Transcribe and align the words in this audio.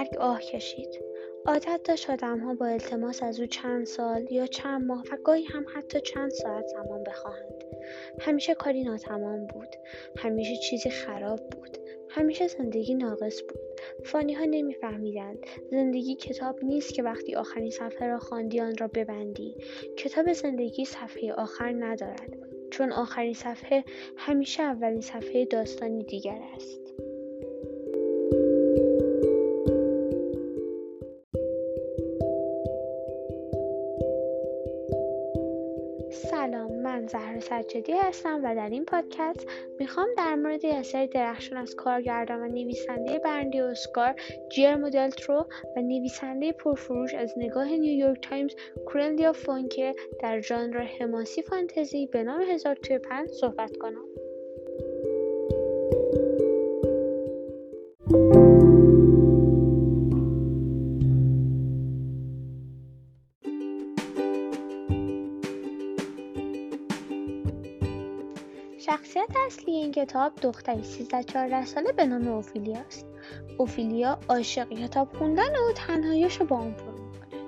مرگ 0.00 0.16
آه 0.18 0.40
کشید. 0.40 1.04
عادت 1.46 1.80
داشت 1.84 2.10
آدمها 2.10 2.54
با 2.54 2.66
التماس 2.66 3.22
از 3.22 3.40
او 3.40 3.46
چند 3.46 3.86
سال 3.86 4.32
یا 4.32 4.46
چند 4.46 4.86
ماه 4.86 5.04
و 5.12 5.16
گاهی 5.24 5.44
هم 5.44 5.66
حتی 5.74 6.00
چند 6.00 6.30
ساعت 6.30 6.66
زمان 6.66 7.04
بخواهند. 7.04 7.64
همیشه 8.20 8.54
کاری 8.54 8.84
ناتمام 8.84 9.46
بود. 9.46 9.68
همیشه 10.16 10.56
چیزی 10.56 10.90
خراب 10.90 11.40
بود. 11.50 11.78
همیشه 12.08 12.48
زندگی 12.48 12.94
ناقص 12.94 13.42
بود. 13.42 13.80
فانی 14.04 14.34
ها 14.34 14.44
نمیفهمیدند. 14.44 15.38
زندگی 15.70 16.14
کتاب 16.14 16.64
نیست 16.64 16.94
که 16.94 17.02
وقتی 17.02 17.34
آخرین 17.34 17.70
صفحه 17.70 18.06
را 18.06 18.18
خواندی 18.18 18.60
آن 18.60 18.76
را 18.76 18.88
ببندی. 18.88 19.56
کتاب 19.96 20.32
زندگی 20.32 20.84
صفحه 20.84 21.32
آخر 21.32 21.74
ندارد. 21.78 22.36
چون 22.70 22.92
آخرین 22.92 23.34
صفحه 23.34 23.84
همیشه 24.16 24.62
اولین 24.62 25.00
صفحه 25.00 25.44
داستانی 25.44 26.04
دیگر 26.04 26.40
است. 26.56 26.89
سلام 36.40 36.72
من 36.72 37.06
زهرا 37.06 37.40
سجادی 37.40 37.92
هستم 37.92 38.40
و 38.44 38.54
در 38.54 38.68
این 38.70 38.84
پادکست 38.84 39.46
می‌خوام 39.78 40.08
در 40.16 40.34
مورد 40.34 40.66
اثر 40.66 41.06
درخشان 41.06 41.58
از 41.58 41.74
کارگردان 41.74 42.40
و 42.40 42.48
نویسنده 42.48 43.18
برنده‌ی 43.18 43.60
اسکار 43.60 44.14
گیرمو 44.52 44.90
دل‌تورو 44.90 45.46
و 45.76 45.80
نویسنده 45.80 46.52
پرفروش 46.52 47.14
از 47.14 47.34
نگاه 47.36 47.68
نیویورک 47.68 48.28
تایمز 48.28 48.54
کورنلیا 48.86 49.32
فونکه 49.32 49.94
در 50.20 50.40
ژانر 50.40 50.82
حماسی 50.82 51.42
فانتزی 51.42 52.06
به 52.06 52.22
نام 52.22 52.40
هزار 52.42 52.74
توی 52.74 52.98
پن 52.98 53.28
صحبت 53.28 53.76
کنم. 53.76 54.04
شخصیت 68.90 69.28
اصلی 69.46 69.72
این 69.72 69.92
کتاب 69.92 70.32
دختری 70.42 70.84
13 70.84 71.22
14 71.22 71.64
ساله 71.64 71.92
به 71.92 72.06
نام 72.06 72.28
اوفیلیا 72.28 72.78
است. 72.78 73.06
اوفیلیا 73.58 74.18
عاشق 74.28 74.68
کتاب 74.68 75.16
خوندن 75.16 75.50
و 75.50 75.72
تنهاییش 75.74 76.40
رو 76.40 76.46
با 76.46 76.58
اون 76.58 76.74
پر 76.74 76.90
می‌کنه. 76.90 77.40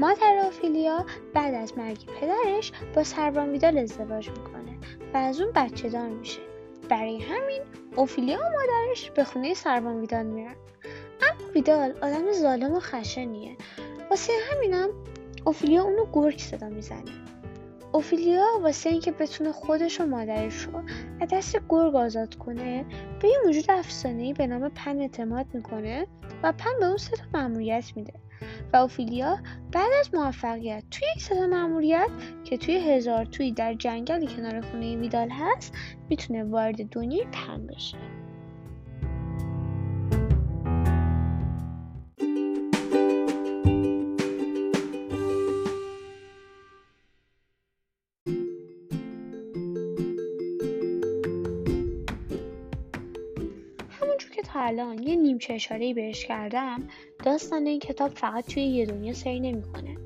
مادر 0.00 0.42
اوفیلیا 0.44 1.06
بعد 1.34 1.54
از 1.54 1.78
مرگ 1.78 1.98
پدرش 2.20 2.72
با 2.94 3.04
سربان 3.04 3.50
ویدال 3.50 3.78
ازدواج 3.78 4.28
می‌کنه 4.28 4.78
و 5.14 5.16
از 5.16 5.40
اون 5.40 5.52
بچه 5.52 5.88
دار 5.88 6.08
میشه. 6.08 6.40
برای 6.88 7.18
همین 7.18 7.62
اوفیلیا 7.96 8.38
و 8.38 8.42
مادرش 8.42 9.10
به 9.10 9.24
خونه 9.24 9.54
سربان 9.54 10.00
ویدال 10.00 10.26
میرن. 10.26 10.56
اما 11.22 11.52
ویدال 11.54 11.94
آدم 12.02 12.32
ظالم 12.32 12.72
و 12.72 12.80
خشنیه. 12.80 13.56
واسه 14.10 14.32
همینم 14.50 14.88
اوفیلیا 15.44 15.82
اونو 15.82 16.06
گرگ 16.12 16.38
صدا 16.38 16.68
می‌زنه. 16.68 17.31
اوفیلیا 17.92 18.46
واسه 18.62 18.90
اینکه 18.90 19.12
بتونه 19.12 19.52
خودش 19.52 20.00
و 20.00 20.06
مادرش 20.06 20.62
رو 20.62 20.82
از 21.20 21.28
دست 21.32 21.56
گرگ 21.68 21.94
آزاد 21.94 22.34
کنه 22.34 22.84
به 23.20 23.28
یه 23.28 23.36
موجود 23.44 23.64
افسانه‌ای 23.68 24.32
به 24.32 24.46
نام 24.46 24.68
پن 24.68 24.98
اعتماد 24.98 25.46
می‌کنه 25.52 26.06
و 26.42 26.52
پن 26.52 26.70
به 26.80 26.86
اون 26.86 26.96
سه 26.96 27.16
تا 27.32 27.48
میده. 27.48 28.12
و 28.72 28.76
اوفیلیا 28.76 29.38
بعد 29.72 29.90
از 30.00 30.14
موفقیت 30.14 30.84
توی 30.90 31.08
این 31.08 31.18
سه 31.18 31.46
مأموریت 31.46 32.08
که 32.44 32.56
توی 32.56 32.74
هزار 32.74 33.24
توی 33.24 33.52
در 33.52 33.74
جنگلی 33.74 34.26
کنار 34.26 34.60
خونه 34.60 34.96
ویدال 34.96 35.28
هست 35.30 35.74
می‌تونه 36.08 36.44
وارد 36.44 36.88
دنیای 36.88 37.26
پن 37.32 37.66
بشه. 37.66 37.98
الان 54.62 55.02
یه 55.02 55.16
نیمچه 55.16 55.54
اشاره 55.54 55.94
بهش 55.94 56.24
کردم 56.24 56.88
داستان 57.24 57.66
این 57.66 57.80
کتاب 57.80 58.10
فقط 58.10 58.46
توی 58.46 58.62
یه 58.62 58.86
دنیا 58.86 59.12
سری 59.12 59.40
نمی‌کنه. 59.40 59.96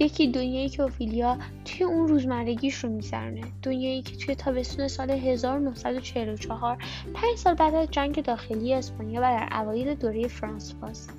یکی 0.00 0.28
دنیایی 0.28 0.68
که 0.68 0.82
اوفیلیا 0.82 1.38
توی 1.64 1.84
اون 1.86 2.08
روزمرگیش 2.08 2.74
رو 2.74 2.90
میگذرونه 2.90 3.42
دنیایی 3.62 4.02
که 4.02 4.16
توی 4.16 4.34
تابستون 4.34 4.88
سال 4.88 5.10
1944 5.10 6.78
پنج 7.14 7.36
سال 7.36 7.54
بعد 7.54 7.74
از 7.74 7.90
جنگ 7.90 8.22
داخلی 8.22 8.74
اسپانیا 8.74 9.20
و 9.20 9.24
در 9.24 9.48
اوایل 9.60 9.94
دوره 9.94 10.28
فرانسواست 10.28 11.10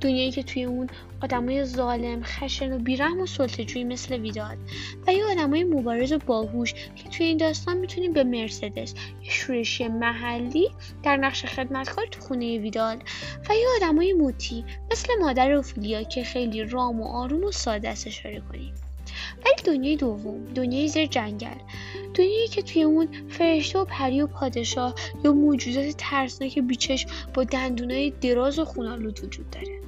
دنیایی 0.00 0.30
که 0.30 0.42
توی 0.42 0.64
اون 0.64 0.86
آدمای 1.22 1.64
ظالم 1.64 2.22
خشن 2.22 2.72
و 2.72 2.78
بیرحم 2.78 3.20
و 3.20 3.26
سلطه‌جویی 3.26 3.84
مثل 3.84 4.14
ویدال. 4.16 4.56
و 5.06 5.12
یه 5.12 5.24
آدمای 5.24 5.64
مبارز 5.64 6.12
و 6.12 6.18
باهوش 6.26 6.74
که 6.74 7.08
توی 7.08 7.26
این 7.26 7.36
داستان 7.36 7.76
می‌تونیم 7.76 8.12
به 8.12 8.24
مرسدس 8.24 8.94
شورشی 9.46 9.88
محلی 9.88 10.68
در 11.02 11.16
نقش 11.16 11.44
خدمتکار 11.44 12.06
تو 12.06 12.20
خونه 12.20 12.58
ویدال 12.58 12.96
و 13.50 13.54
یه 13.54 13.66
آدمای 13.76 14.12
موتی 14.12 14.64
مثل 14.92 15.08
مادر 15.20 15.52
اوفیلیا 15.52 16.02
که 16.02 16.24
خیلی 16.24 16.64
رام 16.64 17.00
و 17.00 17.04
آروم 17.04 17.44
و 17.44 17.52
ساده 17.52 17.88
است 17.88 18.06
اشاره 18.06 18.42
کنیم. 18.52 18.74
ولی 19.44 19.76
دنیای 19.76 19.96
دوم 19.96 20.44
دنیای 20.44 20.88
زیر 20.88 21.06
جنگل. 21.06 21.58
دنیایی 22.14 22.48
که 22.48 22.62
توی 22.62 22.82
اون 22.82 23.08
فرشته 23.28 23.78
و 23.78 23.84
پری 23.84 24.22
و 24.22 24.26
پادشاه 24.26 24.94
یا 25.24 25.32
موجودات 25.32 25.94
ترسناک 25.98 26.58
بیچشم 26.58 27.10
با 27.34 27.44
دندونای 27.44 28.10
دراز 28.10 28.58
و 28.58 28.64
خونالود 28.64 29.24
وجود 29.24 29.50
داره. 29.50 29.80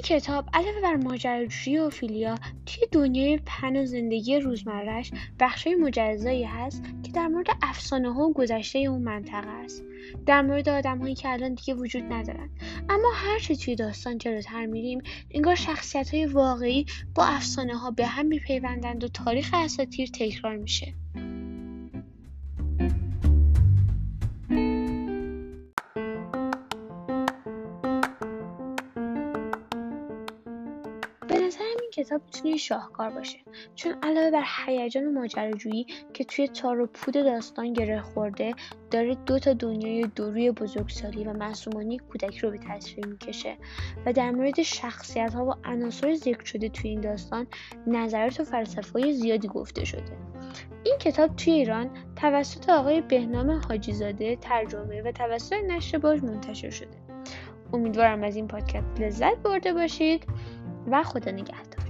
این 0.00 0.18
کتاب 0.18 0.48
علاوه 0.52 0.80
بر 0.80 0.96
ماجراجویی 0.96 1.76
اوفیلیا 1.76 2.34
توی 2.66 2.86
دنیای 2.92 3.40
پن 3.46 3.76
و 3.76 3.86
زندگی 3.86 4.38
روزمرهش 4.38 5.10
بخشای 5.40 5.74
مجزایی 5.74 6.44
هست 6.44 6.82
که 7.02 7.12
در 7.12 7.28
مورد 7.28 7.46
افسانه 7.62 8.12
ها 8.12 8.22
و 8.22 8.32
گذشته 8.32 8.78
اون 8.78 9.02
منطقه 9.02 9.48
است. 9.48 9.82
در 10.26 10.42
مورد 10.42 10.68
آدم 10.68 10.98
هایی 10.98 11.14
که 11.14 11.28
الان 11.28 11.54
دیگه 11.54 11.74
وجود 11.74 12.02
ندارن. 12.02 12.50
اما 12.88 13.12
هرچه 13.14 13.54
توی 13.56 13.74
داستان 13.74 14.18
جلوتر 14.18 14.66
میریم 14.66 15.02
انگار 15.30 15.54
شخصیت 15.54 16.14
های 16.14 16.26
واقعی 16.26 16.86
با 17.14 17.24
افسانه 17.24 17.76
ها 17.76 17.90
به 17.90 18.06
هم 18.06 18.26
میپیوندند 18.26 19.04
و 19.04 19.08
تاریخ 19.08 19.50
اساطیر 19.54 20.08
تکرار 20.08 20.56
میشه. 20.56 20.94
کتاب 32.00 32.22
می‌تونه 32.24 32.56
شاهکار 32.56 33.10
باشه. 33.10 33.38
چون 33.74 33.94
علاوه 34.02 34.30
بر 34.30 34.44
هیجان 34.66 35.14
ماجراجویی 35.14 35.86
که 36.14 36.24
توی 36.24 36.48
تار 36.48 36.80
و 36.80 36.86
پود 36.86 37.14
داستان 37.14 37.72
گره 37.72 38.00
خورده 38.00 38.54
داره 38.90 39.14
دو 39.14 39.38
تا 39.38 39.52
دنیای 39.52 40.02
دوروی 40.16 40.50
بزرگسالی 40.50 41.24
و 41.24 41.32
معصومانی 41.32 41.98
کودکی 41.98 42.40
رو 42.40 42.50
به 42.50 42.58
تصویر 42.58 43.06
می‌کشه 43.06 43.56
و 44.06 44.12
در 44.12 44.30
مورد 44.30 44.62
شخصیت 44.62 45.34
ها 45.34 45.44
و 45.46 45.54
عناصر 45.64 46.14
ذکر 46.14 46.44
شده 46.44 46.68
توی 46.68 46.90
این 46.90 47.00
داستان 47.00 47.46
نظرات 47.86 48.40
و 48.40 48.44
فلسفه 48.44 49.12
زیادی 49.12 49.48
گفته 49.48 49.84
شده. 49.84 50.16
این 50.84 50.98
کتاب 50.98 51.36
توی 51.36 51.52
ایران 51.52 51.90
توسط 52.16 52.68
آقای 52.68 53.00
بهنام 53.00 53.50
حاجیزاده 53.68 54.36
ترجمه 54.36 55.02
و 55.02 55.12
توسط 55.12 55.56
نشر 55.68 55.98
باج 55.98 56.22
منتشر 56.22 56.70
شده. 56.70 56.96
امیدوارم 57.72 58.22
از 58.22 58.36
این 58.36 58.48
پادکست 58.48 59.00
لذت 59.00 59.36
برده 59.36 59.72
باشید 59.72 60.26
و 60.86 61.02
خدا 61.02 61.30
نگهدار. 61.30 61.89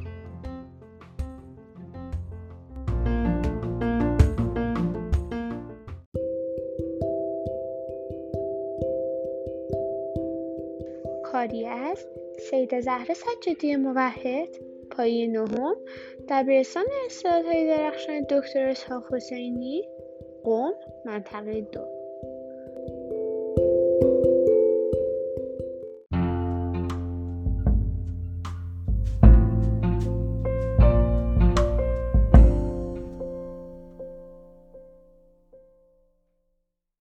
کاری 11.40 11.66
از 11.66 12.06
سید 12.50 12.80
زهره 12.80 13.14
سجادی 13.14 13.76
موحد 13.76 14.48
پایه 14.90 15.26
نهم 15.26 15.76
دبیرستان 16.28 16.84
استعدادهای 17.06 17.66
درخشان 17.66 18.20
دکتر 18.30 18.68
اسحاق 18.68 19.14
حسینی 19.14 19.82
قم 20.44 20.72
منطقه 21.04 21.60
دو. 21.60 21.99